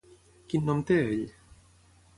[0.53, 1.23] Quin nom té ell?